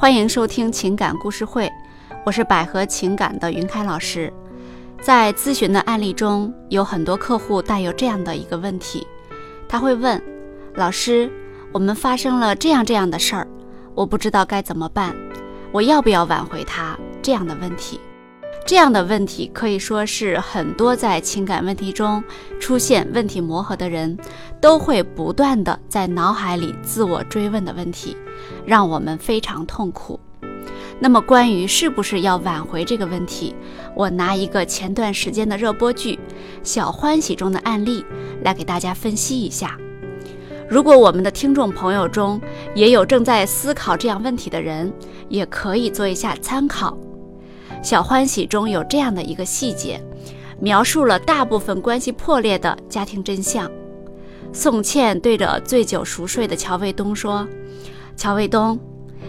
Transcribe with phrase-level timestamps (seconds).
[0.00, 1.70] 欢迎收听情感故事会，
[2.24, 4.32] 我是百合情感的云开老师。
[4.98, 9.06] 在咨询的案例中，有很多客户带有这样的一个问题，
[9.68, 10.18] 他会问
[10.74, 11.30] 老师
[11.70, 13.46] ：“我们发生了这样这样的事儿，
[13.94, 15.14] 我不知道该怎么办，
[15.70, 18.00] 我要不要挽回他？”这样的问题。
[18.66, 22.22] 这样的问题可以说是很多在情感问题中
[22.60, 24.16] 出现问题磨合的人
[24.60, 28.16] 都会不断的在脑海里自我追问的问题，
[28.64, 30.20] 让我们非常痛苦。
[31.00, 33.54] 那么，关于是不是要挽回这个问题，
[33.96, 36.14] 我拿一个前段时间的热播剧
[36.62, 38.04] 《小欢喜》中的案例
[38.44, 39.76] 来给大家分析一下。
[40.68, 42.40] 如果我们的听众朋友中
[42.74, 44.92] 也有正在思考这样问题的人，
[45.28, 46.96] 也可以做一下参考。
[47.82, 50.00] 小欢喜中有这样的一个细节，
[50.58, 53.70] 描述了大部分关系破裂的家庭真相。
[54.52, 57.48] 宋茜对着醉酒熟睡的乔卫东说
[58.16, 58.78] ：“乔卫东，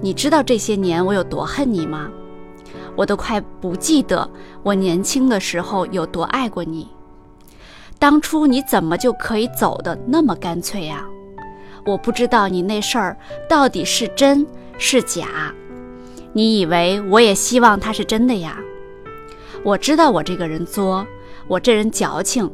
[0.00, 2.10] 你知道这些年我有多恨你吗？
[2.96, 4.28] 我都快不记得
[4.62, 6.88] 我年轻的时候有多爱过你。
[7.98, 11.04] 当初你怎么就可以走的那么干脆呀？
[11.86, 13.16] 我不知道你那事儿
[13.48, 14.46] 到底是真
[14.78, 15.52] 是假。”
[16.36, 18.58] 你以为我也希望他是真的呀？
[19.62, 21.06] 我知道我这个人作，
[21.46, 22.50] 我这人矫情，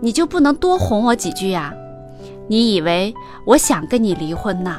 [0.00, 1.72] 你就不能多哄我几句呀？
[2.48, 3.14] 你以为
[3.46, 4.78] 我想跟你离婚呐？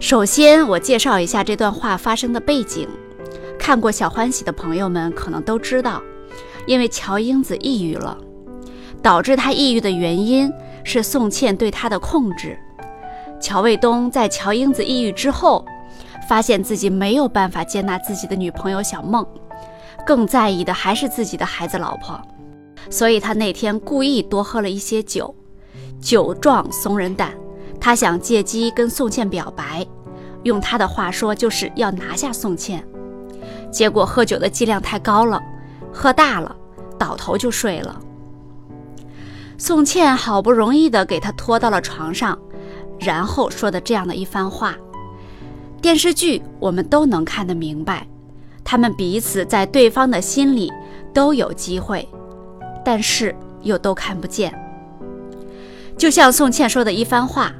[0.00, 2.88] 首先，我介绍一下这段话发生的背景。
[3.58, 6.02] 看过《小欢喜》的朋友们可能都知道，
[6.66, 8.16] 因为乔英子抑郁了，
[9.02, 10.50] 导致他抑郁的原因
[10.84, 12.58] 是宋茜对他的控制。
[13.38, 15.62] 乔卫东在乔英子抑郁之后。
[16.28, 19.26] 发现自己没有办法接纳自己的女朋友小梦，
[20.06, 22.20] 更在意的还是自己的孩子老婆，
[22.90, 25.34] 所以他那天故意多喝了一些酒，
[26.00, 27.32] 酒壮怂人胆，
[27.80, 29.86] 他想借机跟宋茜表白，
[30.42, 32.84] 用他的话说就是要拿下宋茜，
[33.70, 35.40] 结果喝酒的剂量太高了，
[35.92, 36.54] 喝大了，
[36.98, 38.00] 倒头就睡了。
[39.58, 42.38] 宋茜好不容易的给他拖到了床上，
[42.98, 44.76] 然后说的这样的一番话。
[45.86, 48.04] 电视剧我们都能看得明白，
[48.64, 50.68] 他们彼此在对方的心里
[51.14, 52.08] 都有机会，
[52.84, 53.32] 但是
[53.62, 54.52] 又都看不见。
[55.96, 57.54] 就像宋茜说的一番话：“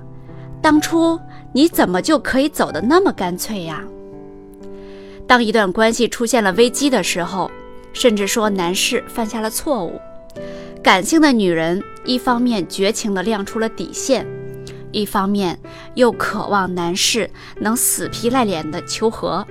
[0.61, 1.17] 当初
[1.53, 3.85] 你怎么就可以走得那么干脆呀？”
[5.25, 7.49] 当一段关系出现了危机的时候，
[7.93, 10.01] 甚至说男士犯下了错误，
[10.83, 14.27] 感性的女人一方面绝情地亮出了底线。
[14.93, 15.59] 一方面
[15.95, 17.31] 又渴望男士
[17.61, 19.47] 能死皮赖脸的求和。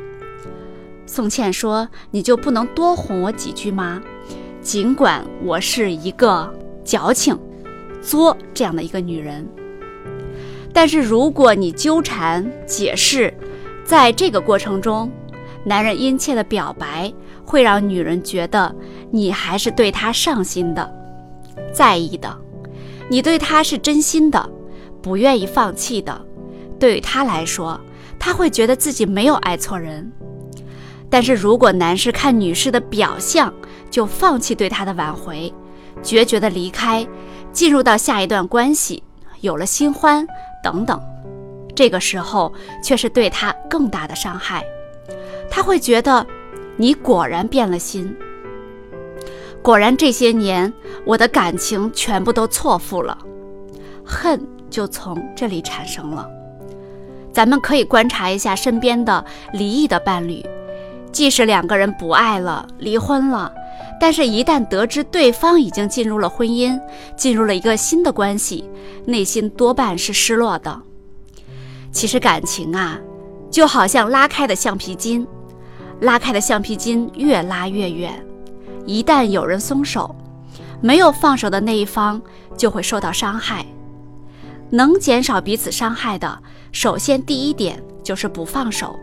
[1.06, 4.02] 宋茜说：“你就不能多哄我几句吗？
[4.60, 6.52] 尽管我是一个
[6.84, 7.38] 矫情、
[8.02, 9.48] 作这样的一个女人，
[10.74, 13.32] 但是如果你纠缠解释，
[13.86, 15.12] 在这个过程中，
[15.64, 17.14] 男人殷切的表白
[17.46, 18.76] 会让女人觉得
[19.12, 20.92] 你还是对他上心的、
[21.72, 22.36] 在意的，
[23.08, 24.50] 你对他是真心的。”
[25.06, 26.20] 不愿意放弃的，
[26.80, 27.80] 对于他来说，
[28.18, 30.12] 他会觉得自己没有爱错人。
[31.12, 33.54] 但是如果男士看女士的表象
[33.92, 35.54] 就放弃对她的挽回，
[36.02, 37.08] 决绝的离开，
[37.52, 39.04] 进入到下一段关系，
[39.42, 40.26] 有了新欢
[40.64, 41.00] 等等，
[41.76, 42.52] 这个时候
[42.84, 44.66] 却是对他更大的伤害。
[45.52, 46.26] 他会觉得
[46.78, 48.12] 你果然变了心，
[49.62, 50.74] 果然这些年
[51.06, 53.16] 我的感情全部都错付了，
[54.04, 54.55] 恨。
[54.70, 56.30] 就从这里产生了。
[57.34, 60.42] 咱们可以观察一下身边的离异的伴侣，
[61.12, 63.54] 即使两个人不爱了、离婚了，
[64.00, 66.80] 但是一旦得知对方已经进入了婚姻，
[67.18, 68.64] 进入了一个新的关系，
[69.06, 70.82] 内心多半是失落的。
[71.92, 72.98] 其实感情啊，
[73.52, 75.28] 就好像拉开的橡皮筋，
[76.00, 78.26] 拉开的橡皮筋越拉越远，
[78.86, 80.16] 一旦有人松手，
[80.82, 82.22] 没有放手的那一方
[82.56, 83.66] 就会受到伤害。
[84.72, 86.40] 能减少彼此伤害的，
[86.72, 88.96] 首先第一点就是不放手，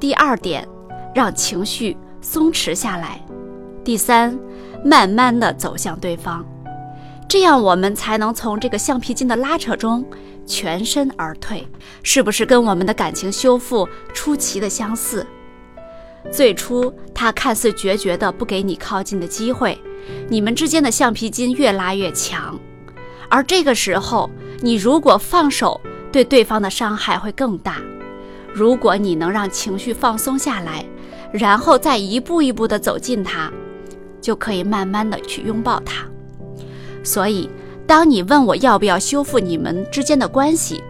[0.00, 0.66] 第二点
[1.14, 3.24] 让情绪松弛下来，
[3.84, 4.36] 第三
[4.82, 6.44] 慢慢的走向对方，
[7.28, 10.04] 这样我们才能从这个橡皮筋的拉扯中
[10.46, 11.68] 全身而退。
[12.02, 15.26] 是不是跟我们的感情修复出奇的相似？
[16.32, 19.78] 最初他看似决绝的不给你靠近的机会，
[20.28, 22.58] 你们之间的橡皮筋越拉越强，
[23.28, 24.30] 而这个时候。
[24.60, 27.76] 你如果放手，对对方的伤害会更大。
[28.52, 30.84] 如果你能让情绪放松下来，
[31.32, 33.52] 然后再一步一步的走近他，
[34.20, 36.04] 就可以慢慢的去拥抱他。
[37.04, 37.48] 所以，
[37.86, 40.82] 当你问我要不要修复你们之间的关系，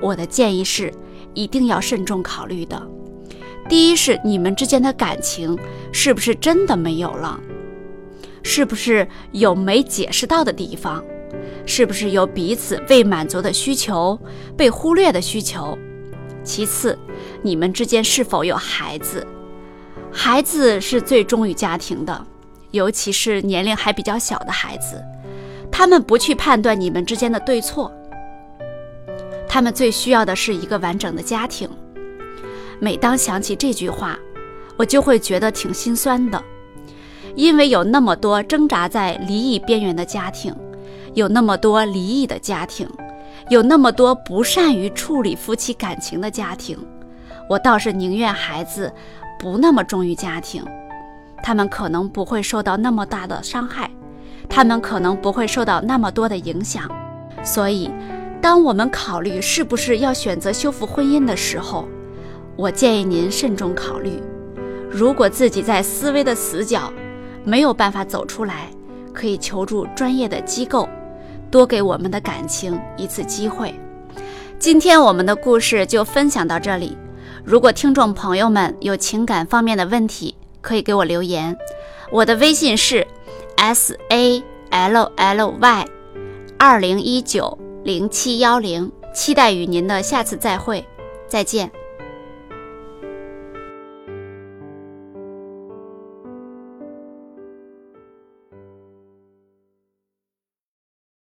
[0.00, 0.90] 我的建议是，
[1.34, 2.80] 一定要慎重考虑的。
[3.68, 5.56] 第一是你们之间的感情
[5.92, 7.38] 是不是真的没有了？
[8.42, 11.04] 是不是有没解释到的地方？
[11.66, 14.18] 是不是有彼此未满足的需求、
[14.56, 15.76] 被忽略的需求？
[16.42, 16.98] 其次，
[17.42, 19.26] 你们之间是否有孩子？
[20.10, 22.26] 孩子是最忠于家庭的，
[22.70, 25.00] 尤其是年龄还比较小的孩子，
[25.70, 27.92] 他们不去判断你们之间的对错，
[29.46, 31.68] 他们最需要的是一个完整的家庭。
[32.80, 34.18] 每当想起这句话，
[34.76, 36.42] 我就会觉得挺心酸的，
[37.36, 40.52] 因为有那么多挣扎在离异边缘的家庭，
[41.14, 42.88] 有那么多离异的家庭，
[43.48, 46.78] 有那么多不善于处理夫妻感情的家庭。
[47.48, 48.92] 我倒是宁愿孩子。
[49.42, 50.62] 不那么忠于家庭，
[51.42, 53.90] 他们可能不会受到那么大的伤害，
[54.50, 56.82] 他们可能不会受到那么多的影响。
[57.42, 57.90] 所以，
[58.42, 61.88] 当我们考虑是不是要选择修复婚姻的时候，
[62.54, 64.22] 我建议您慎重考虑。
[64.90, 66.92] 如果自己在思维的死角
[67.42, 68.68] 没有办法走出来，
[69.14, 70.86] 可以求助专业的机构，
[71.50, 73.74] 多给我们的感情一次机会。
[74.58, 76.96] 今天我们的故事就分享到这里。
[77.44, 81.56] 如果听众朋友们有情感方面的问题，可以给我留言。
[82.12, 83.06] 我的微信是
[83.56, 85.86] s a l l y
[86.58, 90.86] 二零一九零七幺零，期待与您的下次再会，
[91.26, 91.70] 再见。